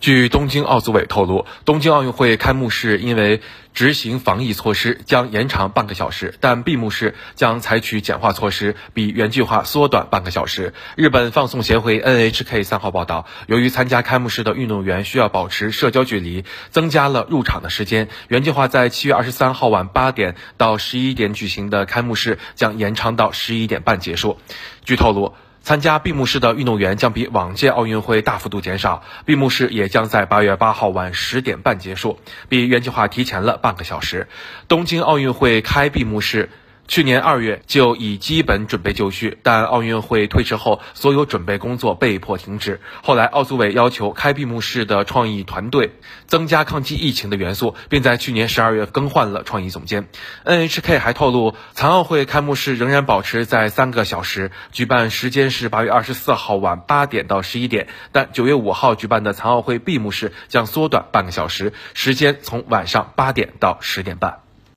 [0.00, 3.42] 据东京奥组委透露，东京奥运会开幕式因为
[3.74, 10.72] 执行防疫措施将延长半个小时，但闭幕式将采取简化措施，比原计划缩短半个小时。
[10.96, 18.08] 日本放送协会 NHK 三号报道，由于参加开幕式的运动员需要保持社交距离，增加了入场的时间。
[18.28, 24.38] 原计划在七月二十三号晚八点到十一点举行的开幕式将延长到十一点半结束。
[24.82, 25.34] 据透露。
[25.62, 34.28] 参加闭幕式的运动员将比往届奥运会大幅度减少，闭幕式也将在八月八号晚十点半结束，比原计划提前了半个小时。
[34.68, 36.50] 东京奥运会开闭幕式。
[36.90, 42.80] 去年二月就已基本准备就绪，但奥运会推迟后，所有准备工作被迫停止。
[43.04, 45.92] 后来，奥组委要求开闭幕式的创意团队
[46.26, 50.08] 增加抗击疫情的元素，并在去年十二月更换了创意总监。
[50.44, 64.49] NHK 还透露，残奥会开幕式仍然保持在三个小时，举办时间是八月二十四号晚八点到十一点，但九月五号举办的残奥会闭幕式将缩短半个小时，时间从晚上八点到十点半。